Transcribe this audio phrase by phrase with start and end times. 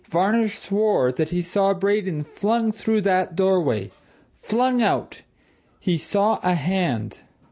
[0.09, 3.91] "Varner swore that he saw Braden flung through that doorway!
[4.39, 5.21] Flung out!
[5.79, 7.19] He saw a hand."